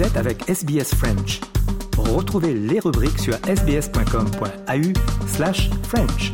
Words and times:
Vous 0.00 0.06
êtes 0.06 0.16
avec 0.16 0.48
SBS 0.48 0.94
French. 0.94 1.40
Retrouvez 1.98 2.54
les 2.54 2.80
rubriques 2.80 3.18
sur 3.18 3.34
sbs.com.au 3.34 5.26
slash 5.26 5.68
French. 5.82 6.32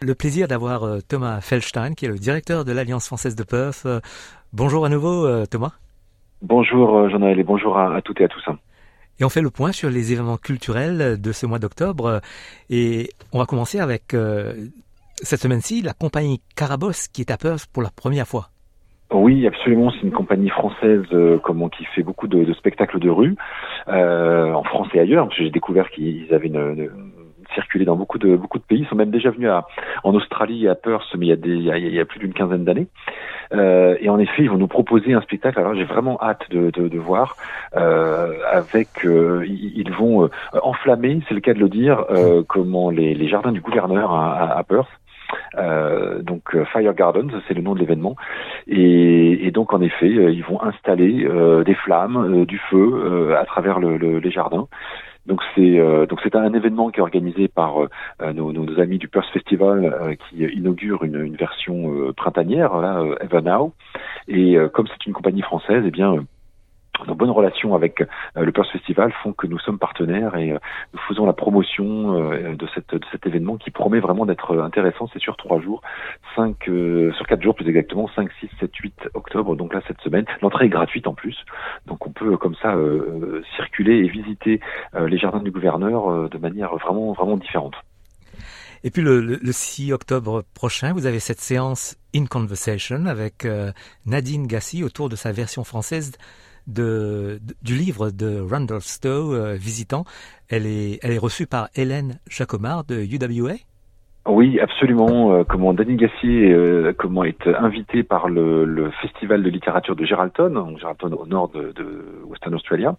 Le 0.00 0.14
plaisir 0.16 0.48
d'avoir 0.48 0.82
euh, 0.82 0.98
Thomas 1.08 1.40
Feldstein, 1.40 1.94
qui 1.94 2.06
est 2.06 2.08
le 2.08 2.18
directeur 2.18 2.64
de 2.64 2.72
l'Alliance 2.72 3.06
française 3.06 3.36
de 3.36 3.44
Perth. 3.44 3.86
Euh, 3.86 4.00
bonjour 4.52 4.84
à 4.84 4.88
nouveau, 4.88 5.26
euh, 5.26 5.46
Thomas. 5.46 5.74
Bonjour 6.42 7.08
Jean-Noël 7.08 7.38
et 7.38 7.44
bonjour 7.44 7.78
à, 7.78 7.94
à 7.94 8.02
toutes 8.02 8.20
et 8.20 8.24
à 8.24 8.28
tous. 8.28 8.42
Et 9.20 9.24
on 9.24 9.28
fait 9.28 9.42
le 9.42 9.50
point 9.50 9.72
sur 9.72 9.90
les 9.90 10.12
événements 10.12 10.36
culturels 10.36 11.20
de 11.20 11.32
ce 11.32 11.46
mois 11.46 11.58
d'octobre. 11.58 12.20
Et 12.70 13.10
on 13.32 13.38
va 13.38 13.46
commencer 13.46 13.78
avec 13.78 14.16
cette 15.16 15.40
semaine-ci 15.40 15.82
la 15.82 15.92
compagnie 15.92 16.40
Carabosse 16.56 17.08
qui 17.08 17.20
est 17.20 17.30
à 17.30 17.36
Perth 17.36 17.66
pour 17.72 17.82
la 17.82 17.90
première 17.90 18.26
fois. 18.26 18.48
Oui, 19.12 19.46
absolument. 19.46 19.90
C'est 19.90 20.06
une 20.06 20.12
compagnie 20.12 20.48
française 20.48 21.04
comment, 21.42 21.68
qui 21.68 21.84
fait 21.94 22.02
beaucoup 22.02 22.26
de, 22.26 22.52
spectacles 22.54 22.98
de 22.98 23.10
rue 23.10 23.36
en 23.86 24.64
France 24.64 24.88
et 24.94 24.98
ailleurs. 24.98 25.30
J'ai 25.36 25.50
découvert 25.50 25.90
qu'ils 25.90 26.32
avaient 26.32 26.48
une 26.48 26.90
circulé 27.54 27.84
dans 27.84 27.96
beaucoup 27.96 28.18
de 28.18 28.36
beaucoup 28.36 28.58
de 28.58 28.64
pays. 28.64 28.80
Ils 28.80 28.86
sont 28.86 28.96
même 28.96 29.10
déjà 29.10 29.30
venus 29.30 29.50
en 30.04 30.14
Australie 30.14 30.66
et 30.66 30.68
à 30.68 30.74
Perth, 30.74 31.14
mais 31.16 31.26
il 31.26 31.28
y 31.28 31.32
a, 31.32 31.36
des, 31.36 31.50
il 31.50 31.94
y 31.94 32.00
a, 32.00 32.04
plus 32.04 32.18
d'une 32.18 32.32
quinzaine 32.32 32.64
d'années. 32.64 32.88
Euh, 33.52 33.96
et 34.00 34.08
en 34.08 34.18
effet, 34.18 34.42
ils 34.42 34.50
vont 34.50 34.58
nous 34.58 34.68
proposer 34.68 35.12
un 35.12 35.20
spectacle. 35.20 35.58
Alors 35.58 35.74
j'ai 35.74 35.84
vraiment 35.84 36.18
hâte 36.20 36.50
de, 36.50 36.98
voir. 36.98 37.36
Euh, 37.76 38.32
avec, 38.50 39.04
euh, 39.04 39.44
ils 39.46 39.92
vont 39.92 40.28
enflammer, 40.62 41.20
c'est 41.28 41.34
le 41.34 41.40
cas 41.40 41.54
de 41.54 41.58
le 41.58 41.68
dire, 41.68 42.04
comment 42.48 42.90
les, 42.90 43.28
jardins 43.28 43.52
du 43.52 43.60
gouverneur 43.60 44.12
à, 44.14 44.62
Perth. 44.64 44.88
Donc 46.22 46.56
Fire 46.72 46.94
Gardens, 46.94 47.30
c'est 47.48 47.54
le 47.54 47.62
nom 47.62 47.74
de 47.74 47.80
l'événement. 47.80 48.16
Et, 48.66 49.50
donc 49.52 49.72
en 49.72 49.80
effet, 49.80 50.08
ils 50.08 50.44
vont 50.44 50.62
installer 50.62 51.26
des 51.64 51.74
flammes, 51.74 52.44
du 52.46 52.58
feu 52.70 53.34
à 53.36 53.44
travers 53.44 53.80
le, 53.80 53.96
le, 53.96 54.18
les 54.18 54.30
jardins. 54.30 54.68
Donc 55.26 55.40
c'est 55.54 55.78
euh, 55.78 56.06
donc 56.06 56.20
c'est 56.22 56.34
un 56.34 56.52
événement 56.52 56.90
qui 56.90 56.98
est 56.98 57.02
organisé 57.02 57.46
par 57.48 57.82
euh, 57.82 58.32
nos, 58.32 58.52
nos, 58.52 58.80
amis 58.80 58.98
du 58.98 59.08
Perth 59.08 59.28
Festival 59.32 59.84
euh, 59.84 60.14
qui 60.14 60.42
inaugure 60.44 61.04
une, 61.04 61.20
une 61.20 61.36
version 61.36 62.12
printanière 62.16 62.76
là 62.78 63.04
Ever 63.20 63.42
Now. 63.42 63.72
Et 64.28 64.56
comme 64.72 64.86
c'est 64.88 65.06
une 65.06 65.12
compagnie 65.12 65.42
française, 65.42 65.84
eh 65.86 65.90
bien 65.90 66.24
nos 67.06 67.14
bonnes 67.14 67.30
relations 67.30 67.74
avec 67.74 68.00
euh, 68.00 68.06
le 68.36 68.52
Perth 68.52 68.68
Festival 68.70 69.12
font 69.22 69.32
que 69.32 69.46
nous 69.46 69.58
sommes 69.58 69.78
partenaires 69.78 70.36
et 70.36 70.52
euh, 70.52 70.58
nous 70.92 71.00
faisons 71.08 71.26
la 71.26 71.32
promotion 71.32 72.20
euh, 72.20 72.54
de, 72.54 72.68
cet 73.10 73.26
événement 73.26 73.56
qui 73.56 73.70
promet 73.70 74.00
vraiment 74.00 74.26
d'être 74.26 74.58
intéressant. 74.60 75.08
C'est 75.12 75.20
sur 75.20 75.36
trois 75.36 75.60
jours, 75.60 75.82
cinq, 76.36 76.64
sur 76.64 77.26
quatre 77.26 77.42
jours 77.42 77.54
plus 77.54 77.68
exactement, 77.68 78.08
5, 78.14 78.30
6, 78.40 78.48
7, 78.60 78.74
8 78.74 78.94
octobre. 79.14 79.56
Donc 79.56 79.74
là, 79.74 79.80
cette 79.86 80.00
semaine, 80.00 80.24
l'entrée 80.40 80.66
est 80.66 80.70
gratuite 80.70 81.06
en 81.06 81.14
plus. 81.14 81.36
Donc 81.86 82.06
on 82.06 82.10
peut 82.10 82.36
comme 82.36 82.54
ça 82.56 82.76
circuler 83.56 83.98
et 83.98 84.08
visiter 84.08 84.60
les 84.94 85.18
jardins 85.18 85.40
du 85.40 85.50
gouverneur 85.50 86.28
de 86.28 86.38
manière 86.38 86.74
vraiment, 86.76 87.12
vraiment 87.12 87.36
différente. 87.36 87.74
Et 88.84 88.90
puis 88.90 89.02
le, 89.02 89.20
le, 89.20 89.52
6 89.52 89.92
octobre 89.92 90.42
prochain, 90.54 90.92
vous 90.92 91.06
avez 91.06 91.20
cette 91.20 91.40
séance 91.40 91.96
In 92.14 92.26
Conversation 92.26 93.06
avec 93.06 93.46
Nadine 94.06 94.46
Gassi 94.46 94.82
autour 94.84 95.08
de 95.08 95.16
sa 95.16 95.32
version 95.32 95.64
française 95.64 96.12
du 96.66 97.38
livre 97.76 98.10
de 98.10 98.40
Randolph 98.40 98.84
Stowe, 98.84 99.34
euh, 99.34 99.54
Visitant. 99.54 100.04
Elle 100.48 100.66
est, 100.66 100.98
elle 101.02 101.12
est 101.12 101.18
reçue 101.18 101.46
par 101.46 101.68
Hélène 101.74 102.20
Jacomard 102.28 102.84
de 102.84 102.96
UWA. 102.96 103.56
Oui, 104.28 104.60
absolument. 104.60 105.34
Euh, 105.34 105.42
comment 105.42 105.74
Danny 105.74 105.96
Gassier 105.96 106.52
euh, 106.52 106.92
comment 106.96 107.24
est 107.24 107.44
invité 107.48 108.04
par 108.04 108.28
le, 108.28 108.64
le, 108.64 108.92
festival 109.02 109.42
de 109.42 109.50
littérature 109.50 109.96
de 109.96 110.04
Geraldton, 110.04 110.76
Geraldton 110.78 111.12
au 111.12 111.26
nord 111.26 111.48
de, 111.48 111.72
de 111.72 112.04
Western 112.26 112.54
Australia. 112.54 112.94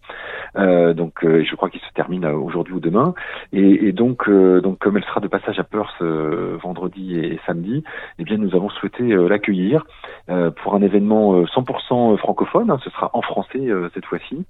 Euh, 0.58 0.94
donc, 0.94 1.24
euh, 1.24 1.46
je 1.50 1.56
crois 1.56 1.70
qu'il 1.70 1.80
se 1.80 1.94
termine 1.94 2.26
aujourd'hui 2.26 2.74
ou 2.74 2.82
demain. 2.82 3.14
Et, 3.54 3.88
et 3.88 3.94
donc, 3.94 4.30
donc, 4.30 4.80
comme 4.80 4.98
elle 4.98 5.06
sera 5.06 5.22
de 5.22 5.30
passage 5.30 5.60
à 5.60 5.64
Perth 5.64 6.02
vendredi 6.02 7.18
et, 7.18 7.40
samedi, 7.46 7.86
eh 8.20 8.24
bien, 8.26 8.36
nous 8.36 8.54
avons 8.54 8.70
souhaité 8.70 9.04
l'accueillir 9.04 9.86
pour 10.28 10.76
un 10.76 10.82
événement 10.82 11.44
100% 11.44 12.18
francophone. 12.18 12.70
Hein, 12.70 12.80
ce 12.84 12.90
sera 12.90 13.12
en 13.14 13.22
français 13.22 13.70
cette 13.94 14.06
fois-ci. 14.06 14.44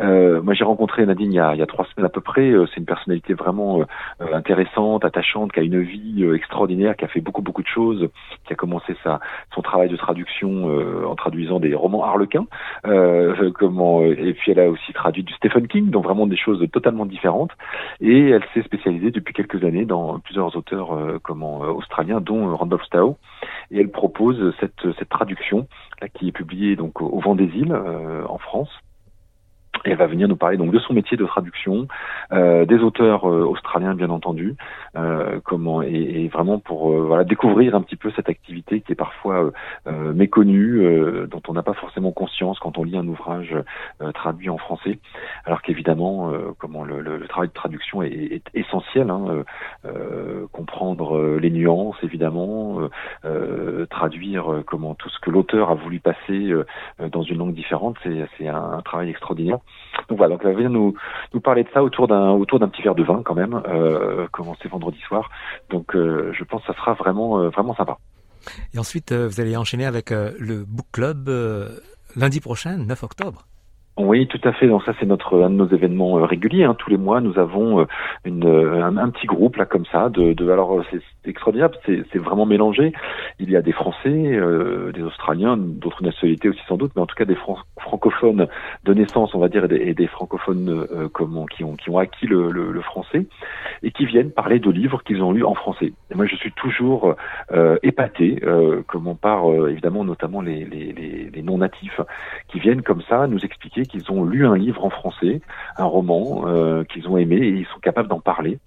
moi, 0.00 0.54
j'ai 0.54 0.64
rencontré 0.64 1.06
Nadine 1.06 1.32
il 1.32 1.36
y, 1.36 1.40
a, 1.40 1.54
il 1.54 1.58
y 1.58 1.62
a 1.62 1.66
trois 1.66 1.86
semaines 1.94 2.06
à 2.06 2.10
peu 2.10 2.20
près. 2.20 2.52
C'est 2.70 2.78
une 2.78 2.86
personnalité 2.86 3.34
vraiment 3.34 3.84
intéressante, 4.32 5.04
attachante, 5.04 5.52
qui 5.52 5.60
a 5.60 5.62
une 5.62 5.80
vie 5.80 6.07
euh, 6.22 6.34
extraordinaire, 6.34 6.96
qui 6.96 7.04
a 7.04 7.08
fait 7.08 7.20
beaucoup 7.20 7.42
beaucoup 7.42 7.62
de 7.62 7.68
choses, 7.68 8.08
qui 8.46 8.52
a 8.52 8.56
commencé 8.56 8.96
sa 9.02 9.20
son 9.54 9.62
travail 9.62 9.88
de 9.88 9.96
traduction 9.96 10.70
euh, 10.70 11.04
en 11.06 11.14
traduisant 11.14 11.60
des 11.60 11.74
romans 11.74 12.04
harlequins. 12.04 12.46
Euh, 12.86 13.50
comment 13.58 14.02
et 14.02 14.34
puis 14.34 14.52
elle 14.52 14.60
a 14.60 14.68
aussi 14.68 14.92
traduit 14.92 15.22
du 15.22 15.32
Stephen 15.34 15.66
King, 15.68 15.90
donc 15.90 16.04
vraiment 16.04 16.26
des 16.26 16.36
choses 16.36 16.64
totalement 16.72 17.06
différentes. 17.06 17.52
Et 18.00 18.30
elle 18.30 18.44
s'est 18.54 18.62
spécialisée 18.62 19.10
depuis 19.10 19.34
quelques 19.34 19.62
années 19.64 19.84
dans 19.84 20.18
plusieurs 20.18 20.56
auteurs 20.56 20.90
comment 21.22 21.60
australiens, 21.60 22.20
dont 22.20 22.56
Randolph 22.56 22.84
Stowe. 22.84 23.16
Et 23.70 23.80
elle 23.80 23.90
propose 23.90 24.54
cette 24.60 24.92
cette 24.98 25.08
traduction 25.08 25.66
là 26.00 26.08
qui 26.08 26.28
est 26.28 26.32
publiée 26.32 26.76
donc 26.76 27.00
au 27.00 27.20
Vent 27.20 27.34
des 27.34 27.50
Îles 27.56 27.74
en 28.28 28.38
France 28.38 28.70
elle 29.84 29.96
va 29.96 30.06
venir 30.06 30.28
nous 30.28 30.36
parler 30.36 30.56
donc 30.56 30.70
de 30.70 30.78
son 30.78 30.94
métier 30.94 31.16
de 31.16 31.24
traduction, 31.24 31.88
euh, 32.32 32.64
des 32.64 32.78
auteurs 32.78 33.28
euh, 33.28 33.44
australiens 33.44 33.94
bien 33.94 34.10
entendu, 34.10 34.56
euh, 34.96 35.40
comment 35.44 35.82
et, 35.82 36.28
vraiment 36.28 36.58
pour 36.58 37.24
découvrir 37.24 37.74
un 37.74 37.80
petit 37.80 37.96
peu 37.96 38.10
cette 38.14 38.28
activité 38.28 38.80
qui 38.80 38.92
est 38.92 38.96
parfois 38.96 39.50
méconnue, 39.86 41.26
dont 41.30 41.42
on 41.48 41.52
n'a 41.52 41.62
pas 41.62 41.72
forcément 41.72 42.12
conscience 42.12 42.58
quand 42.58 42.78
on 42.78 42.84
lit 42.84 42.96
un 42.96 43.06
ouvrage 43.06 43.54
traduit 44.14 44.50
en 44.50 44.58
français, 44.58 44.98
alors 45.44 45.62
qu'évidemment 45.62 46.32
comment 46.58 46.84
le, 46.84 47.26
travail 47.28 47.48
de 47.48 47.54
traduction 47.54 48.02
est, 48.02 48.42
essentiel, 48.54 49.10
hein, 49.10 49.44
comprendre 50.52 51.38
les 51.38 51.50
nuances 51.50 51.96
évidemment, 52.02 52.80
traduire 53.90 54.62
comment 54.66 54.94
tout 54.94 55.08
ce 55.08 55.18
que 55.20 55.30
l'auteur 55.30 55.70
a 55.70 55.74
voulu 55.74 56.00
passer 56.00 56.52
dans 56.98 57.22
une 57.22 57.38
langue 57.38 57.54
différente, 57.54 57.96
c'est 58.02 58.48
un 58.48 58.82
travail 58.84 59.10
extraordinaire. 59.10 59.58
Donc 60.08 60.18
voilà, 60.18 60.36
donc 60.36 60.44
elle 60.44 60.62
va 60.62 60.68
nous, 60.68 60.94
nous 61.34 61.40
parler 61.40 61.64
de 61.64 61.68
ça 61.72 61.82
autour 61.82 62.08
d'un 62.08 62.30
autour 62.30 62.58
d'un 62.58 62.68
petit 62.68 62.82
verre 62.82 62.94
de 62.94 63.02
vin 63.02 63.22
quand 63.24 63.34
même, 63.34 63.60
euh, 63.66 64.26
commencer 64.32 64.68
vendredi 64.68 64.98
soir. 65.00 65.30
Donc 65.70 65.94
euh, 65.94 66.32
je 66.32 66.44
pense 66.44 66.62
que 66.62 66.72
ça 66.72 66.78
sera 66.78 66.94
vraiment 66.94 67.40
euh, 67.40 67.48
vraiment 67.48 67.74
sympa. 67.74 67.98
Et 68.72 68.78
ensuite, 68.78 69.12
euh, 69.12 69.28
vous 69.28 69.40
allez 69.40 69.56
enchaîner 69.56 69.84
avec 69.84 70.10
le 70.10 70.64
book 70.64 70.86
club 70.92 71.28
lundi 72.16 72.40
prochain, 72.40 72.76
9 72.78 73.02
octobre. 73.02 73.44
Oui, 73.98 74.28
tout 74.28 74.40
à 74.44 74.52
fait. 74.52 74.68
Donc 74.68 74.84
ça, 74.84 74.92
c'est 75.00 75.06
notre 75.06 75.42
un 75.42 75.50
de 75.50 75.56
nos 75.56 75.66
événements 75.66 76.18
euh, 76.18 76.24
réguliers. 76.24 76.62
Hein. 76.62 76.74
Tous 76.78 76.88
les 76.88 76.96
mois, 76.96 77.20
nous 77.20 77.36
avons 77.36 77.80
euh, 77.80 77.84
une, 78.24 78.46
euh, 78.46 78.84
un, 78.84 79.10
petit 79.10 79.26
groupe 79.26 79.56
là 79.56 79.66
comme 79.66 79.86
ça. 79.86 80.08
De, 80.08 80.34
de 80.34 80.50
alors 80.50 80.84
c'est 80.92 81.00
extraordinaire. 81.28 81.70
C'est 81.84 82.18
vraiment 82.18 82.46
mélangé. 82.46 82.92
Il 83.40 83.50
y 83.50 83.56
a 83.56 83.62
des 83.62 83.72
Français, 83.72 84.40
des 84.94 85.02
Australiens, 85.02 85.56
d'autres 85.56 86.02
nationalités 86.02 86.48
aussi 86.48 86.60
sans 86.68 86.76
doute, 86.76 86.92
mais 86.94 87.02
en 87.02 87.06
tout 87.06 87.16
cas 87.16 87.24
des 87.24 87.34
Fran 87.34 87.58
francophones 87.80 88.46
de 88.84 88.94
naissance, 88.94 89.34
on 89.34 89.38
va 89.38 89.48
dire, 89.48 89.64
et 89.70 89.94
des, 89.94 90.06
francophones 90.06 90.86
comment 91.12 91.46
qui 91.46 91.64
ont 91.64 91.76
qui 91.76 91.90
ont 91.90 91.98
acquis 91.98 92.26
le, 92.26 92.50
le, 92.50 92.70
le, 92.70 92.80
français 92.80 93.26
et 93.82 93.90
qui 93.90 94.06
viennent 94.06 94.30
parler 94.30 94.58
de 94.58 94.70
livres 94.70 95.02
qu'ils 95.02 95.22
ont 95.22 95.32
lus 95.32 95.44
en 95.44 95.54
français. 95.54 95.92
Moi, 96.14 96.26
je 96.26 96.36
suis 96.36 96.52
toujours 96.52 97.14
épaté, 97.82 98.40
comme 98.86 99.06
on 99.06 99.14
part 99.14 99.44
évidemment 99.68 100.04
notamment 100.04 100.40
les, 100.40 100.64
les, 100.64 100.92
les, 100.92 101.30
les 101.32 101.42
non 101.42 101.58
natifs 101.58 102.00
qui 102.48 102.60
viennent 102.60 102.82
comme 102.82 103.02
ça 103.02 103.26
nous 103.26 103.44
expliquer 103.44 103.84
qu'ils 103.88 104.10
ont 104.12 104.24
lu 104.24 104.46
un 104.46 104.56
livre 104.56 104.84
en 104.84 104.90
français, 104.90 105.40
un 105.76 105.84
roman 105.84 106.44
euh, 106.46 106.84
qu'ils 106.84 107.08
ont 107.08 107.16
aimé 107.18 107.36
et 107.36 107.48
ils 107.48 107.66
sont 107.66 107.80
capables 107.80 108.08
d'en 108.08 108.20
parler 108.20 108.58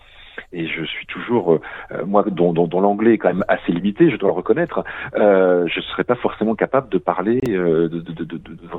et 0.54 0.68
je 0.68 0.84
suis 0.84 1.06
toujours 1.06 1.54
euh, 1.54 2.06
moi 2.06 2.24
dont, 2.28 2.54
dont, 2.54 2.68
dont 2.68 2.82
l'anglais 2.82 3.14
est 3.14 3.18
quand 3.18 3.30
même 3.30 3.46
assez 3.48 3.72
limité, 3.72 4.10
je 4.10 4.18
dois 4.18 4.30
le 4.30 4.36
reconnaître, 4.36 4.84
euh, 5.16 5.68
je 5.68 5.82
serais 5.82 6.04
pas 6.04 6.16
forcément 6.16 6.56
capable 6.56 6.90
de 6.90 6.98
parler, 6.98 7.40
euh, 7.50 7.90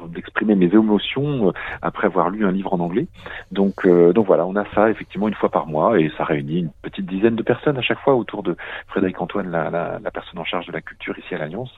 d'exprimer 0.09 0.55
de, 0.55 0.61
de, 0.61 0.67
mes 0.67 0.75
émotions 0.75 1.49
euh, 1.49 1.53
après 1.81 2.07
avoir 2.07 2.31
lu 2.31 2.47
un 2.47 2.53
livre 2.53 2.73
en 2.75 2.81
anglais. 2.81 3.07
Donc 3.51 3.87
euh, 3.87 4.13
donc 4.13 4.27
voilà, 4.27 4.47
on 4.47 4.57
a 4.57 4.65
ça 4.75 4.91
effectivement 4.91 5.29
une 5.29 5.35
fois 5.35 5.51
par 5.51 5.67
mois 5.67 5.99
et 5.99 6.11
ça 6.17 6.25
réunit 6.25 6.61
une 6.61 6.71
petite 6.83 7.07
dizaine 7.07 7.37
de 7.37 7.43
personnes 7.43 7.79
à 7.79 7.83
chaque 7.83 8.01
fois 8.01 8.15
autour 8.15 8.43
de 8.43 8.57
Frédéric 8.89 9.21
Antoine, 9.21 9.51
la, 9.51 9.71
la, 9.71 9.99
la 10.03 10.11
personne 10.11 10.39
en 10.39 10.45
charge 10.45 10.67
de 10.67 10.73
la 10.73 10.81
culture 10.81 11.19
ici 11.19 11.35
à 11.35 11.39
l'Alliance. 11.39 11.73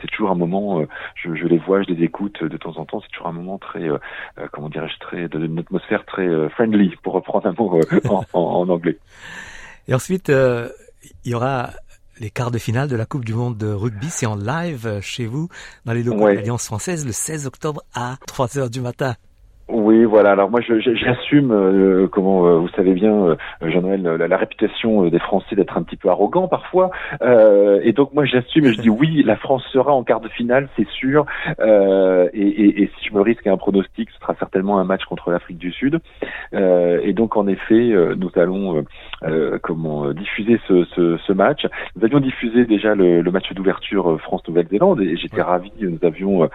C'est 0.00 0.08
toujours 0.08 0.30
un 0.30 0.34
moment, 0.34 0.80
euh, 0.80 0.88
je, 1.14 1.34
je, 1.34 1.46
les 1.46 1.58
vois, 1.58 1.82
je 1.82 1.92
les 1.92 2.04
écoute 2.04 2.42
de 2.42 2.56
temps 2.56 2.76
en 2.76 2.84
temps. 2.84 3.00
C'est 3.00 3.08
toujours 3.08 3.28
un 3.28 3.32
moment 3.32 3.58
très, 3.58 3.88
comment 4.52 4.68
dirais-je, 4.68 4.98
très 4.98 5.28
d'une 5.28 5.58
atmosphère 5.58 6.04
très 6.04 6.48
friendly 6.50 6.94
pour 7.02 7.14
reprendre 7.14 7.46
un 7.46 7.52
mot 7.52 7.80
en, 8.08 8.24
en, 8.32 8.40
en 8.40 8.68
anglais. 8.68 8.98
Et 9.88 9.94
ensuite, 9.94 10.30
euh, 10.30 10.68
il 11.24 11.32
y 11.32 11.34
aura 11.34 11.70
les 12.20 12.30
quarts 12.30 12.50
de 12.50 12.58
finale 12.58 12.88
de 12.88 12.96
la 12.96 13.06
Coupe 13.06 13.24
du 13.24 13.34
Monde 13.34 13.58
de 13.58 13.66
rugby. 13.66 14.08
C'est 14.08 14.26
en 14.26 14.36
live 14.36 15.00
chez 15.00 15.26
vous, 15.26 15.48
dans 15.84 15.92
les 15.92 16.02
locaux 16.02 16.24
ouais. 16.24 16.32
de 16.32 16.36
l'Alliance 16.38 16.66
française, 16.66 17.04
le 17.04 17.12
16 17.12 17.46
octobre 17.46 17.82
à 17.94 18.16
3 18.26 18.58
heures 18.58 18.70
du 18.70 18.80
matin. 18.80 19.16
Oui, 19.94 20.06
voilà. 20.06 20.32
Alors 20.32 20.50
moi, 20.50 20.60
j'assume, 20.60 21.52
euh, 21.52 22.08
comment 22.08 22.48
euh, 22.48 22.56
vous 22.56 22.68
savez 22.70 22.94
bien, 22.94 23.14
euh, 23.14 23.36
Jean-Noël, 23.62 24.02
la, 24.02 24.36
réputation 24.36 25.08
des 25.08 25.18
Français 25.20 25.54
d'être 25.54 25.78
un 25.78 25.84
petit 25.84 25.96
peu 25.96 26.08
arrogant 26.08 26.48
parfois. 26.48 26.90
et 27.22 27.92
donc 27.92 28.12
moi, 28.12 28.24
j'assume 28.24 28.64
et 28.64 28.72
je 28.72 28.80
dis 28.80 28.90
oui, 28.90 29.22
la 29.24 29.36
France 29.36 29.62
sera 29.72 29.92
en 29.92 30.02
quart 30.02 30.20
de 30.20 30.28
finale, 30.28 30.68
c'est 30.76 30.88
sûr. 30.88 31.26
Et, 31.60 32.82
et, 32.82 32.90
si 32.98 33.08
je 33.08 33.14
me 33.14 33.20
risque 33.20 33.46
à 33.46 33.52
un 33.52 33.56
pronostic, 33.56 34.10
ce 34.10 34.18
sera 34.18 34.34
certainement 34.34 34.80
un 34.80 34.84
match 34.84 35.04
contre 35.04 35.30
l'Afrique 35.30 35.58
du 35.58 35.70
Sud. 35.70 36.00
et 36.52 37.12
donc 37.12 37.36
en 37.36 37.46
effet, 37.46 37.94
nous 38.16 38.30
allons 38.34 38.84
comment 39.62 40.10
diffuser 40.12 40.60
ce, 40.66 40.84
ce, 40.96 41.16
ce, 41.18 41.32
match. 41.32 41.66
Nous 41.94 42.04
avions 42.04 42.20
diffusé 42.20 42.64
déjà 42.64 42.96
le, 42.96 43.20
le 43.20 43.30
match 43.30 43.52
d'ouverture 43.52 44.20
France-Nouvelle-Zélande 44.22 45.00
et 45.02 45.16
j'étais 45.16 45.42
ravi. 45.42 45.70
Nous 45.80 45.98
avions 46.02 46.48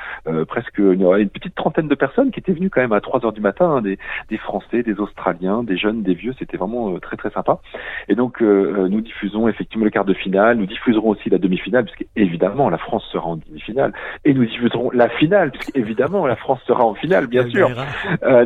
presque 0.47 0.77
une, 0.77 1.06
une 1.18 1.30
petite 1.30 1.56
trentaine 1.56 1.88
de 1.88 1.95
personnes 1.95 2.31
qui 2.31 2.39
étaient 2.42 2.51
venues 2.51 2.69
quand 2.69 2.81
même 2.81 2.92
à 2.92 3.01
3 3.01 3.28
heures 3.29 3.33
du 3.33 3.41
matin, 3.41 3.69
hein, 3.69 3.81
des, 3.81 3.97
des, 4.29 4.37
Français, 4.37 4.83
des 4.83 4.99
Australiens, 4.99 5.63
des 5.63 5.77
jeunes, 5.77 6.03
des 6.03 6.13
vieux, 6.13 6.33
c'était 6.37 6.57
vraiment 6.57 6.93
euh, 6.93 6.99
très 6.99 7.17
très 7.17 7.29
sympa. 7.29 7.59
Et 8.07 8.15
donc 8.15 8.41
euh, 8.41 8.85
euh, 8.85 8.87
nous 8.89 9.01
diffusons 9.01 9.47
effectivement 9.47 9.85
le 9.85 9.91
quart 9.91 10.05
de 10.05 10.13
finale, 10.13 10.57
nous 10.57 10.65
diffuserons 10.65 11.09
aussi 11.09 11.29
la 11.29 11.37
demi-finale, 11.37 11.85
puisque 11.85 12.05
évidemment 12.15 12.69
la 12.69 12.77
France 12.77 13.07
sera 13.11 13.27
en 13.27 13.37
demi-finale, 13.37 13.93
et 14.25 14.33
nous 14.33 14.45
diffuserons 14.45 14.89
la 14.91 15.09
finale, 15.09 15.51
puisque 15.51 15.75
évidemment 15.75 16.25
la 16.25 16.35
France 16.35 16.61
sera 16.65 16.83
en 16.83 16.95
finale, 16.95 17.27
bien 17.27 17.47
sûr. 17.47 17.69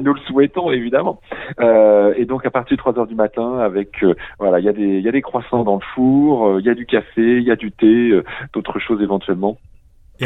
nous 0.01 0.13
le 0.13 0.19
souhaitons 0.27 0.71
évidemment. 0.71 1.19
et 1.59 2.25
donc 2.25 2.45
à 2.45 2.51
partir 2.51 2.77
de 2.77 2.81
3 2.81 2.99
heures 2.99 3.07
du 3.07 3.15
matin, 3.15 3.59
avec 3.59 4.05
voilà, 4.39 4.59
il 4.59 4.65
y 4.65 4.69
a 4.69 4.73
des 4.73 4.83
il 4.83 5.01
y 5.01 5.09
a 5.09 5.11
des 5.11 5.21
croissants 5.21 5.63
dans 5.63 5.75
le 5.75 5.85
four, 5.95 6.59
il 6.59 6.65
y 6.65 6.69
a 6.69 6.75
du 6.75 6.85
café, 6.85 7.37
il 7.37 7.43
y 7.43 7.51
a 7.51 7.55
du 7.55 7.71
thé, 7.71 8.21
d'autres 8.53 8.79
choses 8.79 9.01
éventuellement 9.01 9.57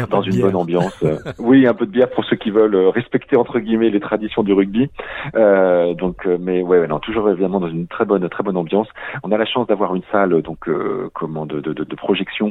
dans 0.06 0.22
une 0.22 0.40
bonne 0.40 0.56
ambiance. 0.56 1.02
Euh, 1.02 1.18
oui, 1.38 1.66
un 1.66 1.74
peu 1.74 1.86
de 1.86 1.90
bière 1.90 2.10
pour 2.10 2.24
ceux 2.24 2.36
qui 2.36 2.50
veulent 2.50 2.74
euh, 2.74 2.90
respecter 2.90 3.36
entre 3.36 3.58
guillemets 3.58 3.90
les 3.90 4.00
traditions 4.00 4.42
du 4.42 4.52
rugby. 4.52 4.88
Euh, 5.34 5.94
donc, 5.94 6.26
euh, 6.26 6.38
mais 6.40 6.62
ouais, 6.62 6.86
non, 6.86 6.98
toujours 6.98 7.28
évidemment 7.30 7.60
dans 7.60 7.68
une 7.68 7.86
très 7.86 8.04
bonne, 8.04 8.28
très 8.28 8.42
bonne 8.42 8.56
ambiance. 8.56 8.88
On 9.22 9.32
a 9.32 9.38
la 9.38 9.46
chance 9.46 9.66
d'avoir 9.66 9.94
une 9.94 10.02
salle 10.12 10.42
donc 10.42 10.68
comment 11.14 11.46
de, 11.46 11.60
de, 11.60 11.72
de, 11.72 11.94
projection, 11.94 12.50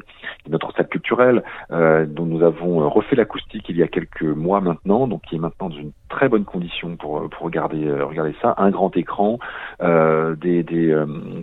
notre 0.49 0.73
salle 0.73 0.87
culturelle, 0.87 1.43
dont 1.69 2.25
nous 2.25 2.43
avons 2.43 2.89
refait 2.89 3.15
l'acoustique 3.15 3.65
il 3.69 3.77
y 3.77 3.83
a 3.83 3.87
quelques 3.87 4.23
mois 4.23 4.61
maintenant, 4.61 5.07
donc 5.07 5.21
qui 5.23 5.35
est 5.35 5.39
maintenant 5.39 5.69
dans 5.69 5.75
une 5.75 5.91
très 6.09 6.29
bonne 6.29 6.45
condition 6.45 6.95
pour 6.95 7.29
pour 7.29 7.45
regarder 7.45 7.91
regarder 7.91 8.35
ça. 8.41 8.53
Un 8.57 8.69
grand 8.69 8.95
écran, 8.95 9.39
des, 9.79 10.63
des 10.63 10.95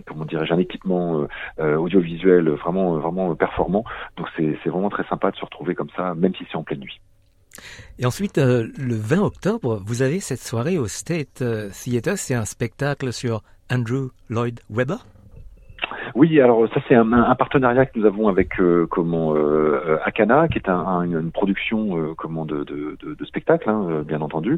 comment 0.05 0.25
dirais-je, 0.25 0.53
un 0.53 0.59
équipement 0.59 1.27
audiovisuel 1.59 2.49
vraiment 2.49 2.97
vraiment 2.97 3.35
performant. 3.35 3.83
Donc 4.17 4.27
c'est 4.35 4.57
c'est 4.63 4.69
vraiment 4.69 4.89
très 4.89 5.05
sympa 5.05 5.31
de 5.31 5.35
se 5.35 5.45
retrouver 5.45 5.75
comme 5.75 5.89
ça, 5.95 6.15
même 6.15 6.33
si 6.35 6.45
c'est 6.49 6.57
en 6.57 6.63
pleine 6.63 6.79
nuit. 6.79 6.99
Et 7.99 8.05
ensuite, 8.05 8.37
euh, 8.37 8.67
le 8.77 8.95
20 8.95 9.21
octobre, 9.21 9.81
vous 9.85 10.01
avez 10.01 10.19
cette 10.19 10.41
soirée 10.41 10.77
au 10.77 10.87
State 10.87 11.41
euh, 11.41 11.69
Theatre. 11.69 12.17
C'est 12.17 12.33
un 12.33 12.45
spectacle 12.45 13.13
sur 13.13 13.41
Andrew 13.71 14.09
Lloyd 14.29 14.59
Webber. 14.69 14.97
Oui, 16.15 16.39
alors 16.39 16.65
ça 16.73 16.79
c'est 16.87 16.95
un, 16.95 17.11
un, 17.11 17.35
partenariat 17.35 17.85
que 17.85 17.99
nous 17.99 18.05
avons 18.05 18.29
avec 18.29 18.57
euh, 18.61 18.87
comment 18.89 19.35
euh, 19.35 19.97
Akana, 20.05 20.47
qui 20.47 20.57
est 20.57 20.69
un, 20.69 21.01
une 21.01 21.29
production 21.29 21.97
euh, 21.97 22.13
comment 22.15 22.45
de, 22.45 22.63
de, 22.63 22.97
de, 23.03 23.15
de 23.15 23.25
spectacle, 23.25 23.69
hein, 23.69 24.01
bien 24.07 24.21
entendu. 24.21 24.57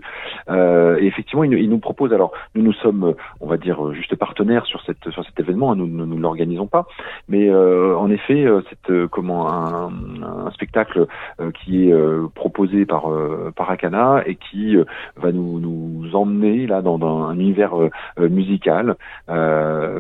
Euh, 0.52 1.00
et 1.00 1.08
effectivement, 1.08 1.44
il, 1.44 1.54
il, 1.54 1.68
nous 1.72 1.80
propose. 1.80 2.14
Alors, 2.14 2.32
nous 2.54 2.62
nous 2.62 2.74
sommes, 2.74 3.16
on 3.42 3.48
va 3.48 3.58
dire, 3.58 3.92
juste 3.94 4.16
partenaires 4.16 4.68
sur 4.68 4.84
cette 4.84 5.10
sur 5.10 5.26
cet 5.26 5.40
événement. 5.40 5.72
Hein, 5.72 5.78
nous 5.78 5.88
ne 5.88 6.22
l'organisons 6.22 6.68
pas, 6.68 6.86
mais 7.28 7.52
en 7.52 8.12
effet, 8.12 8.46
c'est 8.70 9.08
comment 9.10 9.52
un, 9.52 9.90
un 10.46 10.52
spectacle 10.52 11.08
qui 11.56 11.90
est 11.90 11.96
proposé 12.36 12.86
par 12.86 13.10
par 13.56 13.72
Akana 13.72 14.22
et 14.28 14.36
qui 14.36 14.78
va 15.16 15.32
nous 15.32 15.60
nous 15.60 16.16
emmener 16.16 16.68
là 16.68 16.84
dans, 16.84 17.00
dans 17.00 17.24
un 17.24 17.34
univers 17.34 17.74
musical. 18.20 18.96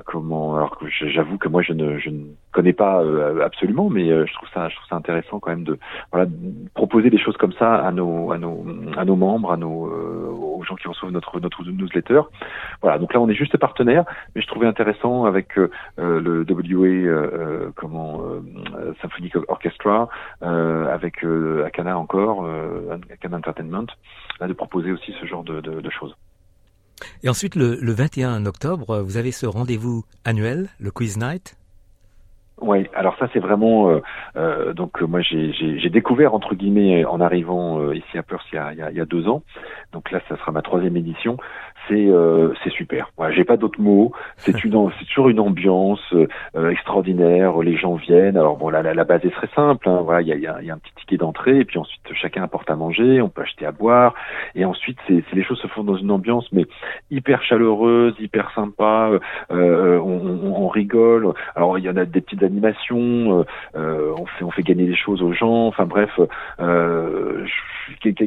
comment 0.06 0.56
Alors 0.56 0.77
que 0.77 0.86
j'avoue 0.88 1.39
que 1.39 1.47
moi 1.50 1.62
je 1.62 1.74
ne, 1.74 1.98
je 1.98 2.10
ne 2.10 2.26
connais 2.52 2.74
pas 2.74 3.02
euh, 3.02 3.46
absolument, 3.46 3.90
mais 3.90 4.10
euh, 4.10 4.26
je 4.26 4.34
trouve 4.34 4.50
ça 4.54 4.70
je 4.70 4.76
trouve 4.76 4.88
ça 4.88 4.96
intéressant 4.96 5.40
quand 5.40 5.52
même 5.52 5.64
de 5.64 5.78
voilà 6.12 6.28
proposer 6.74 7.10
des 7.10 7.18
choses 7.18 7.38
comme 7.38 7.54
ça 7.54 7.76
à 7.76 7.92
nos 7.92 8.32
à 8.32 8.38
nos 8.38 8.66
à 8.98 9.06
nos 9.06 9.16
membres, 9.16 9.52
à 9.52 9.58
nos 9.58 9.88
euh, 9.88 10.30
aux 10.30 10.64
gens 10.64 10.76
qui 10.76 10.88
reçoivent 10.88 11.12
notre 11.12 11.40
notre 11.40 11.64
newsletter. 11.64 12.22
Voilà, 12.82 12.98
donc 12.98 13.14
là 13.14 13.22
on 13.22 13.30
est 13.30 13.36
juste 13.36 13.58
partenaire, 13.58 14.06
mais 14.36 14.42
je 14.42 14.48
trouvais 14.48 14.68
intéressant 14.68 15.26
avec 15.26 15.56
le 15.98 16.46
WA 16.50 17.72
comment 17.76 18.22
Symphonic 19.02 19.36
Orchestra, 19.48 20.10
avec 20.42 21.24
Akana 21.66 21.98
encore, 21.98 22.48
Akana 23.12 23.38
Entertainment, 23.38 23.88
là, 24.40 24.48
de 24.48 24.54
proposer 24.54 24.92
aussi 24.92 25.14
ce 25.20 25.26
genre 25.26 25.44
de, 25.44 25.62
de, 25.62 25.82
de 25.82 25.90
choses. 25.90 26.16
Et 27.24 27.30
ensuite, 27.30 27.56
le, 27.56 27.78
le 27.82 27.92
21 27.92 28.46
octobre, 28.46 29.02
vous 29.02 29.18
avez 29.18 29.32
ce 29.32 29.46
rendez-vous 29.46 30.04
annuel, 30.26 30.70
le 30.80 30.92
Quiz 30.92 31.18
Night? 31.18 31.58
Oui, 32.60 32.88
alors 32.96 33.16
ça 33.20 33.28
c'est 33.34 33.40
vraiment 33.40 33.92
euh, 33.92 34.02
euh, 34.36 34.74
donc 34.74 35.00
moi 35.02 35.22
j'ai 35.22 35.90
découvert 35.92 36.34
entre 36.34 36.56
guillemets 36.56 37.06
en 37.06 37.22
arrivant 37.22 37.80
euh, 37.80 37.96
ici 37.96 38.18
à 38.18 38.24
Perth 38.24 38.48
il 38.52 38.56
y, 38.56 38.58
a, 38.58 38.90
il 38.90 38.98
y, 38.98 39.00
a, 39.00 39.06
deux 39.06 39.28
ans. 39.28 39.44
Donc 39.94 40.12
là 40.12 40.19
ça 40.28 40.38
sera 40.38 40.51
ma 40.51 40.62
troisième 40.62 40.98
édition 40.98 41.38
c'est 41.88 42.07
euh, 42.07 42.54
c'est 42.63 42.72
super. 42.72 43.12
Voilà, 43.18 43.34
j'ai 43.34 43.44
pas 43.44 43.57
d'autres 43.57 43.81
mots. 43.81 44.12
C'est 44.38 44.63
une 44.63 44.89
c'est 45.00 45.06
toujours 45.06 45.30
une 45.30 45.39
ambiance 45.39 46.01
euh, 46.13 46.69
extraordinaire. 46.69 47.57
Les 47.60 47.78
gens 47.78 47.95
viennent. 47.95 48.38
Alors 48.38 48.57
bon, 48.57 48.69
la, 48.69 48.81
la, 48.81 49.04
base 49.04 49.25
est 49.25 49.31
très 49.31 49.48
simple. 49.56 49.89
Hein. 49.89 50.01
Voilà, 50.04 50.22
il 50.22 50.28
y 50.28 50.34
a, 50.34 50.36
y, 50.36 50.48
a, 50.48 50.62
y 50.62 50.69
a, 50.69 50.74
un 50.74 50.78
petit 50.78 50.94
ticket 50.95 51.18
d'entrée 51.18 51.60
et 51.60 51.66
puis 51.66 51.78
ensuite 51.78 52.01
chacun 52.13 52.44
apporte 52.44 52.69
à 52.69 52.75
manger. 52.75 53.22
On 53.22 53.30
peut 53.30 53.42
acheter 53.42 53.66
à 53.66 53.72
boire 53.72 54.13
et 54.56 54.66
ensuite 54.66 54.98
c'est 55.07 55.24
les 55.34 55.44
choses 55.44 55.60
se 55.60 55.68
font 55.68 55.84
dans 55.84 55.98
une 55.98 56.12
ambiance 56.12 56.48
mais 56.51 56.66
hyper 57.12 57.44
chaleureuse, 57.44 58.16
hyper 58.19 58.51
sympa. 58.51 59.12
Euh, 59.51 60.00
on, 60.00 60.54
on, 60.54 60.68
rigole. 60.68 61.34
Alors 61.56 61.78
il 61.80 61.86
y 61.86 61.89
en 61.89 61.98
a 61.98 62.06
des 62.06 62.22
petites 62.22 62.44
animations. 62.44 63.45
Euh, 63.75 64.13
on 64.18 64.25
fait 64.25 64.44
on 64.44 64.51
fait 64.51 64.63
gagner 64.63 64.86
des 64.86 64.95
choses 64.95 65.22
aux 65.22 65.34
gens. 65.34 65.68
Enfin 65.68 65.86
bref, 65.86 66.12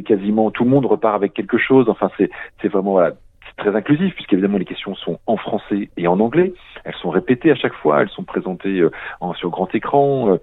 quasiment 0.07 0.51
tout 0.51 0.65
le 0.65 0.71
monde 0.71 0.87
repart 0.87 1.15
avec 1.15 1.35
quelque 1.35 1.50
chose. 1.59 1.89
Enfin 1.89 2.11
c'est 2.19 2.69
vraiment 2.69 2.93
voilà 2.93 3.15
très 3.61 3.77
inclusif, 3.77 4.15
puisqu'évidemment 4.15 4.59
les 4.59 4.65
questions 4.65 4.95
sont 4.95 5.19
en 5.27 5.37
français 5.37 5.91
et 5.97 6.09
en 6.09 6.19
anglais. 6.19 6.53
Elles 6.85 6.95
sont 6.95 7.11
répétées 7.11 7.51
à 7.51 7.55
chaque 7.55 7.75
fois, 7.75 8.03
elles 8.03 8.09
sont 8.09 8.25
présentées 8.25 8.81
euh, 8.81 8.91
en, 9.21 9.35
sur 9.35 9.51
grand 9.51 9.73
écran. 9.75 10.33
Euh, 10.33 10.37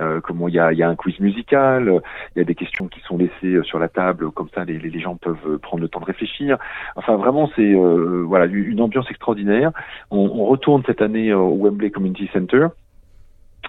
euh 0.00 0.20
comment 0.20 0.48
il 0.48 0.54
y 0.54 0.58
a, 0.58 0.88
un 0.88 0.96
quiz 0.96 1.20
musical, 1.20 2.00
il 2.34 2.38
y 2.40 2.42
a 2.42 2.44
des 2.44 2.56
questions 2.56 2.88
qui 2.88 3.00
sont 3.00 3.16
laissées 3.16 3.54
euh, 3.54 3.62
sur 3.62 3.78
la 3.78 3.88
table, 3.88 4.30
comme 4.32 4.48
ça 4.52 4.64
les, 4.64 4.78
les 4.78 5.00
gens 5.00 5.16
peuvent 5.16 5.58
prendre 5.58 5.82
le 5.82 5.88
temps 5.88 6.00
de 6.00 6.04
réfléchir. 6.06 6.58
Enfin 6.96 7.16
vraiment 7.16 7.48
c'est 7.54 7.74
voilà 7.74 8.46
une 8.46 8.80
ambiance 8.80 9.08
extraordinaire. 9.10 9.70
On, 10.10 10.18
on, 10.18 10.44
retourne 10.46 10.82
cette 10.86 11.00
année 11.00 11.32
au 11.32 11.56
Wembley 11.56 11.90
Community 11.90 12.28
Center. 12.32 12.66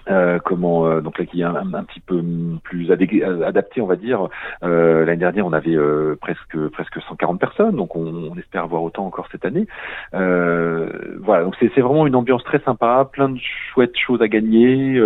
Euh, 0.08 0.38
comment 0.38 0.86
euh, 0.86 1.00
donc 1.00 1.18
là 1.18 1.24
qui 1.24 1.40
est 1.40 1.44
un, 1.44 1.84
petit 1.84 2.00
peu 2.00 2.22
plus 2.62 2.92
adapté 2.92 3.80
on 3.80 3.86
va 3.86 3.96
dire. 3.96 4.28
Euh, 4.62 5.04
l'année 5.04 5.18
dernière 5.18 5.46
on 5.46 5.52
avait 5.52 5.74
euh, 5.74 6.16
presque 6.20 6.56
presque 6.72 7.00
140 7.00 7.40
personnes 7.40 7.74
donc 7.74 7.96
on, 7.96 8.36
espère 8.38 8.64
avoir 8.64 8.82
autant 8.82 9.06
encore 9.06 9.26
cette 9.32 9.44
année. 9.44 9.66
Voilà 10.12 11.44
donc 11.44 11.56
c'est 11.58 11.80
vraiment 11.80 12.06
une 12.06 12.14
ambiance 12.14 12.44
très 12.44 12.60
sympa 12.60 13.08
plein 13.10 13.30
de 13.30 13.38
chouettes 13.72 13.96
choses 13.96 14.22
à 14.22 14.28
gagner 14.28 15.00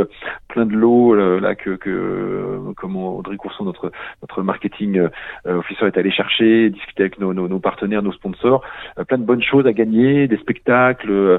plein 0.49 0.67
de 0.67 0.75
lots 0.75 1.15
là 1.15 1.55
que, 1.55 1.77
que 1.77 2.59
comment 2.77 3.17
Audrey 3.17 3.37
Courson 3.37 3.65
notre 3.65 3.93
notre 4.21 4.43
marketing 4.43 5.09
officer 5.47 5.87
est 5.87 5.97
allé 5.97 6.11
chercher 6.11 6.71
discuter 6.71 7.05
avec 7.05 7.19
nos, 7.19 7.33
nos, 7.33 7.49
nos 7.49 7.59
partenaires 7.61 8.03
nos 8.03 8.13
sponsors. 8.13 8.63
Plein 9.09 9.19
de 9.19 9.25
bonnes 9.25 9.43
choses 9.43 9.67
à 9.67 9.73
gagner 9.73 10.29
des 10.29 10.37
spectacles 10.39 11.39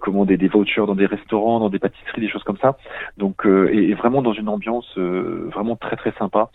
comment 0.00 0.24
des, 0.24 0.36
des 0.36 0.48
vouchers 0.48 0.86
dans 0.86 0.94
des 0.94 1.06
restaurants 1.06 1.60
dans 1.60 1.70
des 1.70 1.78
pâtisseries 1.78 2.20
des 2.20 2.28
choses 2.28 2.44
comme 2.44 2.58
ça 2.58 2.76
donc, 3.16 3.46
euh, 3.46 3.68
et, 3.72 3.94
vraiment 3.94 4.22
dans 4.22 4.32
une 4.32 4.48
ambiance 4.48 4.86
euh, 4.98 5.48
vraiment 5.52 5.76
très 5.76 5.96
très 5.96 6.12
sympa. 6.12 6.50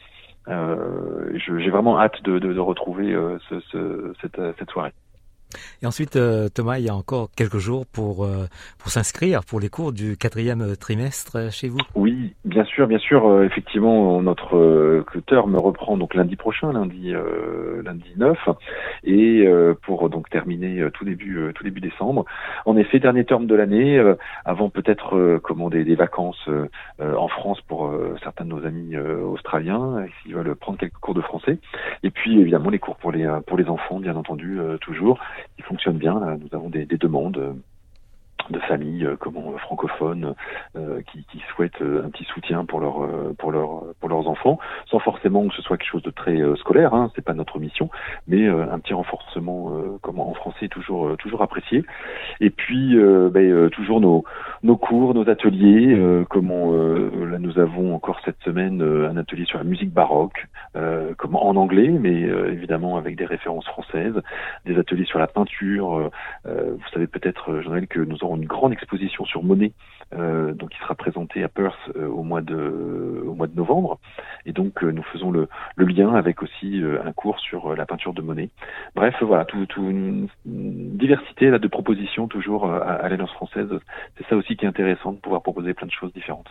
Euh, 0.48 1.38
j'ai 1.38 1.70
vraiment 1.70 2.00
hâte 2.00 2.22
de, 2.24 2.38
de, 2.38 2.54
de 2.54 2.60
retrouver 2.60 3.18
ce, 3.50 3.60
ce, 3.72 4.14
cette, 4.22 4.40
cette 4.60 4.70
soirée. 4.70 4.94
Et 5.82 5.86
ensuite, 5.86 6.16
euh, 6.16 6.50
Thomas, 6.50 6.78
il 6.80 6.86
y 6.86 6.90
a 6.90 6.96
encore 6.96 7.30
quelques 7.36 7.58
jours 7.58 7.86
pour 7.86 8.24
euh, 8.24 8.48
pour 8.80 8.92
s'inscrire 8.92 9.42
pour 9.44 9.60
les 9.60 9.70
cours 9.70 9.92
du 9.92 10.18
quatrième 10.18 10.76
trimestre 10.78 11.52
chez 11.52 11.68
vous. 11.68 11.80
Oui, 11.96 12.34
bien 12.44 12.64
sûr, 12.64 12.88
bien 12.88 12.98
sûr. 12.98 13.28
Euh, 13.28 13.44
effectivement, 13.46 14.22
notre 14.22 15.04
terme 15.28 15.56
reprend 15.56 15.98
donc 15.98 16.14
lundi 16.16 16.36
prochain, 16.36 16.72
lundi 16.74 17.14
lundi 17.84 18.14
9, 18.18 18.38
et 19.04 19.48
pour 19.84 20.10
donc 20.10 20.30
terminer 20.30 20.90
tout 20.94 21.06
début 21.06 21.52
tout 21.54 21.64
début 21.64 21.82
décembre. 21.82 22.26
En 22.66 22.78
effet, 22.78 23.00
dernier 23.00 23.26
terme 23.26 23.46
de 23.46 23.56
l'année, 23.56 24.02
avant 24.44 24.70
peut-être 24.70 25.40
commander 25.40 25.84
des 25.84 25.96
vacances 25.96 26.50
en 27.00 27.28
France 27.28 27.62
pour 27.62 27.94
certains 28.24 28.46
de 28.46 28.50
nos 28.50 28.66
amis 28.66 28.98
australiens 28.98 30.06
s'ils 30.22 30.36
veulent 30.36 30.56
prendre 30.56 30.78
quelques 30.78 30.98
cours 30.98 31.14
de 31.14 31.22
français. 31.22 31.58
Et 32.04 32.10
puis 32.10 32.40
évidemment 32.40 32.70
les 32.70 32.80
cours 32.80 32.98
pour 32.98 33.12
les 33.12 33.28
pour 33.46 33.58
les 33.58 33.66
enfants, 33.66 34.00
bien 34.00 34.16
entendu, 34.16 34.60
toujours 34.82 35.20
qui 35.56 35.62
fonctionne 35.64 35.98
bien. 35.98 36.38
Nous 36.38 36.50
avons 36.54 36.70
des, 36.70 36.86
des 36.86 36.98
demandes 36.98 37.56
de 38.50 38.60
familles 38.60 39.06
euh, 39.06 39.16
comment 39.20 39.52
euh, 39.54 39.58
francophones 39.58 40.36
euh, 40.76 41.02
qui, 41.12 41.26
souhaitent 41.56 41.82
un 41.82 42.10
petit 42.10 42.24
soutien 42.26 42.66
pour 42.66 42.82
pour 43.38 43.54
pour 44.00 44.10
leurs 44.10 44.28
enfants 44.28 44.58
sans 44.90 45.00
forcément 45.00 45.48
que 45.48 45.54
ce 45.56 45.62
soit 45.62 45.78
quelque 45.78 45.92
chose 45.92 46.04
de 46.04 46.10
très 46.10 46.38
scolaire 46.58 46.94
hein, 46.94 47.12
c'est 47.16 47.24
pas 47.24 47.34
notre 47.34 47.60
mission 47.60 47.90
mais 48.28 48.48
un 48.48 48.80
petit 48.80 48.94
renforcement 48.94 49.72
comment 50.02 50.30
en 50.30 50.34
français 50.34 50.68
toujours 50.68 51.16
toujours 51.18 51.42
apprécié. 51.42 51.84
Et 52.42 52.50
puis 52.50 52.98
ben, 53.32 53.70
toujours 53.70 54.02
nos 54.02 54.24
nos 54.64 54.76
cours 54.76 55.14
nos 55.14 55.30
ateliers 55.30 55.98
comment 56.30 56.72
là 56.72 57.38
nous 57.40 57.60
avons 57.60 57.94
encore 57.96 58.20
cette 58.26 58.42
semaine 58.44 58.82
un 58.82 59.18
atelier 59.18 59.46
sur 59.46 59.60
la 59.60 59.64
musique 59.64 59.94
baroque 59.94 60.48
comment 61.18 61.48
en 61.48 61.56
anglais 61.56 61.90
mais 61.90 62.22
évidemment 62.22 62.98
avec 62.98 63.16
des 63.16 63.26
références 63.26 63.68
françaises 63.68 64.20
des 64.66 64.78
ateliers 64.78 65.06
sur 65.06 65.20
la 65.20 65.28
peinture 65.28 66.10
vous 66.46 66.90
savez 66.94 67.08
peut-être 67.08 67.62
Jean-Noël 67.62 67.88
que 67.88 68.00
nous 68.00 68.24
aurons 68.24 68.35
une 68.36 68.46
grande 68.46 68.74
exposition 68.74 69.26
sur 69.26 69.44
Monet, 69.44 69.72
euh, 70.14 70.54
donc 70.54 70.70
qui 70.70 70.78
sera 70.80 70.96
présentée 70.96 71.44
à 71.44 71.50
Perth 71.50 71.78
euh, 71.96 72.08
au 72.08 72.24
mois 72.24 72.42
de 72.42 73.24
au 73.26 73.34
mois 73.34 73.48
de 73.48 73.56
novembre. 73.56 74.00
Et 74.46 74.54
donc 74.54 74.84
euh, 74.84 74.92
nous 74.92 75.04
faisons 75.04 75.32
le, 75.32 75.48
le, 75.76 75.86
lien 75.86 76.14
avec 76.14 76.44
aussi 76.44 76.82
un 77.04 77.12
cours 77.12 77.40
sur 77.40 77.76
la 77.76 77.86
peinture 77.86 78.14
de 78.14 78.22
Monet. 78.22 78.50
Bref, 78.96 79.16
voilà, 79.22 79.46
tout, 79.46 79.66
tout 79.66 79.90
une, 79.90 80.28
diversité 80.46 81.50
là 81.50 81.60
de 81.60 81.68
propositions 81.68 82.28
toujours 82.28 82.70
à, 82.70 82.80
à 82.80 83.10
l'Alliance 83.10 83.32
française. 83.32 83.70
C'est 84.18 84.28
ça 84.28 84.36
aussi 84.36 84.56
qui 84.56 84.66
est 84.66 84.70
intéressant 84.70 85.12
de 85.12 85.18
pouvoir 85.18 85.42
proposer 85.42 85.74
plein 85.74 85.88
de 85.88 85.92
choses 85.92 86.14
différentes. 86.14 86.48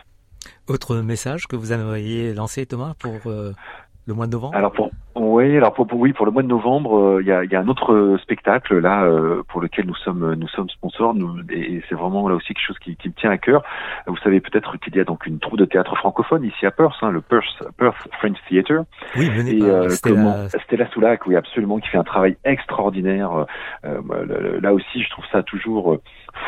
Autre 0.67 0.97
message 0.97 1.47
que 1.47 1.55
vous 1.55 1.73
aimeriez 1.73 2.33
lancer, 2.33 2.65
Thomas, 2.65 2.93
pour 2.99 3.13
le 3.25 4.13
mois 4.13 4.27
de 4.27 4.31
novembre? 4.31 4.55
Alors 4.55 4.71
pour 4.71 4.91
oui, 5.15 5.55
alors 5.55 5.73
pour, 5.73 5.87
oui 5.93 6.11
pour 6.11 6.25
le 6.25 6.31
mois 6.33 6.43
de 6.43 6.47
novembre, 6.47 6.97
euh, 6.97 7.21
il 7.21 7.27
y, 7.27 7.31
a, 7.31 7.45
y, 7.45 7.55
a, 7.55 7.61
un 7.61 7.67
autre 7.69 7.93
euh, 7.93 8.17
spectacle 8.17 8.79
là 8.79 9.05
euh, 9.05 9.43
pour 9.47 9.61
lequel 9.61 9.85
nous 9.85 9.95
sommes 9.95 10.35
nous 10.35 10.47
sommes 10.49 10.69
sponsors. 10.69 11.13
Nous, 11.13 11.39
et 11.49 11.81
c'est 11.87 11.95
vraiment 11.95 12.27
là 12.27 12.35
aussi 12.35 12.47
quelque 12.47 12.67
chose 12.67 12.79
qui, 12.79 12.97
qui, 12.97 13.07
me 13.07 13.13
tient 13.13 13.31
à 13.31 13.37
cœur. 13.37 13.63
Vous 14.07 14.17
savez 14.17 14.41
peut-être 14.41 14.77
qu'il 14.77 14.93
y 14.93 14.99
a 14.99 15.05
donc 15.05 15.25
une 15.25 15.39
troupe 15.39 15.57
de 15.57 15.63
théâtre 15.63 15.95
francophone 15.95 16.43
ici 16.43 16.65
à 16.65 16.71
Perth, 16.71 16.97
hein, 17.01 17.11
le 17.11 17.21
Perth, 17.21 17.63
Perth 17.77 17.95
French 18.19 18.37
Theatre. 18.49 18.83
Oui, 19.15 19.29
et, 19.47 19.59
par 19.59 19.91
Stella... 19.91 20.15
Comment, 20.15 20.49
Stella 20.65 20.87
Soulac, 20.89 21.25
oui 21.27 21.37
absolument, 21.37 21.79
qui 21.79 21.87
fait 21.87 21.97
un 21.97 22.03
travail 22.03 22.35
extraordinaire. 22.43 23.45
Bah, 23.83 24.17
là 24.61 24.73
aussi, 24.73 25.01
je 25.01 25.09
trouve 25.11 25.25
ça 25.31 25.43
toujours 25.43 25.97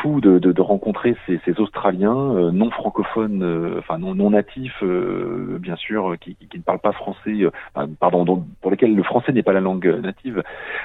fou 0.02 0.20
de, 0.20 0.38
de, 0.38 0.52
de 0.52 0.60
rencontrer 0.60 1.16
ces, 1.26 1.40
ces 1.46 1.58
Australiens 1.58 2.50
non 2.52 2.70
francophones, 2.70 3.78
enfin 3.78 3.96
non, 3.96 4.14
non 4.14 4.30
natifs, 4.30 4.82
bien 4.84 5.76
sûr, 5.76 6.16
qui, 6.20 6.34
qui, 6.34 6.58
ne 6.58 6.62
parlent 6.62 6.78
pas 6.80 6.92
français, 6.92 7.32
pardon, 7.98 8.24
donc, 8.24 8.44
pour 8.60 8.70
lesquels 8.70 8.94
le 8.94 9.02
français 9.02 9.32
n'est 9.32 9.42
pas 9.42 9.52
la 9.52 9.60
langue 9.60 9.86
native, 10.02 10.42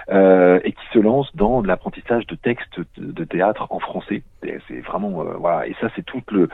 euh, 0.09 0.59
et 0.63 0.71
qui 0.71 0.85
se 0.93 0.99
lancent 0.99 1.35
dans 1.35 1.61
l'apprentissage 1.61 2.27
de 2.27 2.35
textes 2.35 2.79
de, 2.97 3.23
théâtre 3.23 3.67
en 3.69 3.79
français. 3.79 4.23
C'est 4.41 4.81
vraiment 4.81 5.21
euh, 5.21 5.33
voilà, 5.39 5.67
et 5.67 5.75
ça 5.81 5.87
c'est 5.95 6.05
tout 6.05 6.21
le 6.31 6.49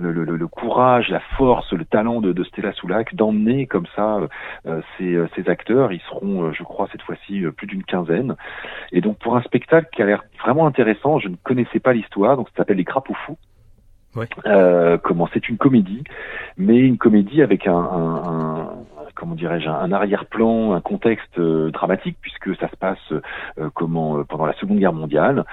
le, 0.00 0.12
le, 0.12 0.36
le, 0.36 0.48
courage, 0.48 1.08
la 1.10 1.20
force, 1.36 1.72
le 1.72 1.84
talent 1.84 2.20
de, 2.20 2.32
de 2.32 2.44
Stella 2.44 2.72
Soulac 2.72 3.14
d'emmener 3.14 3.66
comme 3.66 3.86
ça 3.94 4.20
euh, 4.66 4.80
ces, 4.96 5.14
euh, 5.14 5.28
ces, 5.36 5.48
acteurs. 5.48 5.92
Ils 5.92 6.00
seront, 6.00 6.44
euh, 6.44 6.52
je 6.52 6.62
crois, 6.62 6.88
cette 6.90 7.02
fois-ci 7.02 7.44
plus 7.56 7.66
d'une 7.66 7.84
quinzaine. 7.84 8.34
Et 8.92 9.00
donc 9.00 9.18
pour 9.18 9.36
un 9.36 9.42
spectacle 9.42 9.88
qui 9.92 10.02
a 10.02 10.06
l'air 10.06 10.24
vraiment 10.42 10.66
intéressant, 10.66 11.18
je 11.18 11.28
ne 11.28 11.36
connaissais 11.36 11.80
pas 11.80 11.92
l'histoire, 11.92 12.36
donc 12.36 12.48
ça 12.50 12.58
s'appelle 12.58 12.78
Les 12.78 12.84
Crapauds 12.84 13.14
Fous. 13.26 13.38
Ouais. 14.16 14.26
comment 15.04 15.28
c'est 15.32 15.48
une 15.48 15.56
comédie, 15.56 16.02
mais 16.56 16.80
une 16.80 16.98
comédie 16.98 17.42
avec 17.42 17.68
un, 17.68 17.76
un, 17.76 18.16
un 18.24 18.68
comment 19.14 19.34
dirais-je, 19.34 19.68
un, 19.68 19.92
arrière-plan, 19.92 20.72
un 20.72 20.80
contexte 20.80 21.38
euh, 21.38 21.70
dramatique 21.70 22.16
puisque 22.20 22.54
ça 22.56 22.68
se 22.68 22.76
passe 22.76 22.98
euh, 23.12 23.70
comment 23.74 24.18
euh, 24.18 24.24
pendant 24.24 24.46
la 24.46 24.54
Seconde 24.54 24.78
Guerre 24.78 24.92
mondiale 24.92 25.44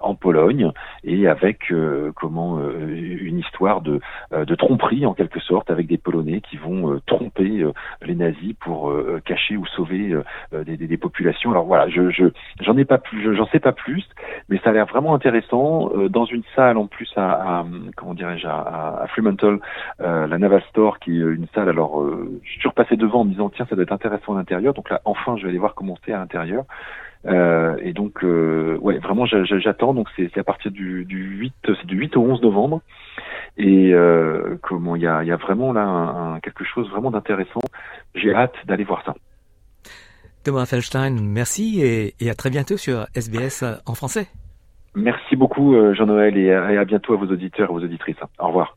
en 0.00 0.14
Pologne 0.14 0.70
et 1.02 1.28
avec 1.28 1.72
comment 2.14 2.60
une 2.60 3.38
histoire 3.38 3.80
de, 3.80 4.00
de 4.32 4.54
tromperie 4.54 5.06
en 5.06 5.14
quelque 5.14 5.40
sorte 5.40 5.70
avec 5.70 5.86
des 5.86 5.98
Polonais 5.98 6.40
qui 6.40 6.56
vont 6.56 7.00
tromper 7.06 7.64
les 8.02 8.14
nazis 8.14 8.54
pour 8.54 8.92
cacher 9.24 9.56
ou 9.56 9.66
sauver 9.66 10.14
des, 10.52 10.76
des, 10.76 10.86
des, 10.86 10.96
populations. 10.96 11.50
Alors 11.50 11.64
voilà, 11.64 11.88
je 11.88 12.30
j'en 12.60 12.76
ai 12.76 12.84
pas 12.84 12.98
plus, 12.98 13.34
j'en 13.34 13.46
sais 13.46 13.60
pas 13.60 13.72
plus, 13.72 14.04
mais 14.48 14.58
ça 14.58 14.70
a 14.70 14.72
l'air 14.72 14.86
vraiment 14.86 15.14
intéressant 15.14 15.90
dans 16.08 16.24
une 16.24 16.44
salle 16.54 16.76
en 16.76 16.86
plus 16.86 17.10
à, 17.16 17.58
à 17.60 17.66
comment 17.96 18.14
dirais-je 18.14 18.46
à, 18.46 19.00
à 19.02 19.06
Fremantle, 19.08 19.60
la 19.98 20.38
Naval 20.38 20.62
Store 20.70 20.98
qui 20.98 21.18
est 21.18 21.22
une 21.22 21.46
salle 21.54 21.68
alors 21.68 22.04
je 22.42 22.68
surpassé 22.84 22.96
devant 22.96 23.20
en 23.20 23.24
me 23.24 23.30
disant 23.30 23.50
tiens 23.50 23.66
ça 23.68 23.74
doit 23.74 23.84
être 23.84 23.92
intéressant 23.92 24.34
à 24.34 24.38
l'intérieur. 24.38 24.74
Donc 24.74 24.90
là 24.90 25.00
enfin 25.04 25.36
je 25.36 25.42
vais 25.42 25.48
aller 25.48 25.58
voir 25.58 25.74
comment 25.74 25.96
c'est 26.04 26.12
à 26.12 26.18
l'intérieur. 26.18 26.64
Euh, 27.26 27.76
et 27.80 27.94
donc 27.94 28.22
euh, 28.22 28.76
ouais 28.80 28.98
vraiment 28.98 29.26
j'attends. 29.26 29.94
Donc 29.94 30.08
c'est 30.16 30.36
à 30.38 30.44
partir 30.44 30.70
du, 30.70 31.04
du 31.04 31.22
8 31.38 31.54
c'est 31.64 31.86
du 31.86 31.96
8 31.96 32.16
au 32.16 32.22
11 32.22 32.42
novembre. 32.42 32.80
Et 33.56 33.94
euh, 33.94 34.56
comment 34.62 34.96
il 34.96 35.02
y 35.02 35.06
a, 35.06 35.22
y 35.24 35.30
a 35.30 35.36
vraiment 35.36 35.72
là 35.72 35.84
un, 35.84 36.40
quelque 36.40 36.64
chose 36.64 36.88
vraiment 36.90 37.10
d'intéressant. 37.10 37.60
J'ai 38.14 38.34
hâte 38.34 38.54
d'aller 38.66 38.84
voir 38.84 39.02
ça. 39.04 39.14
Thomas 40.44 40.66
Felstein, 40.66 41.16
merci 41.22 41.80
et, 41.80 42.14
et, 42.20 42.28
à 42.28 42.34
très 42.34 42.50
bientôt 42.50 42.76
sur 42.76 43.06
SBS 43.14 43.64
en 43.86 43.94
français. 43.94 44.26
Merci 44.94 45.36
beaucoup 45.36 45.74
Jean-Noël 45.94 46.36
et 46.36 46.52
à 46.52 46.84
bientôt 46.84 47.14
à 47.14 47.16
vos 47.16 47.26
auditeurs 47.26 47.70
et 47.70 47.72
vos 47.72 47.80
auditrices. 47.80 48.16
Au 48.38 48.48
revoir. 48.48 48.76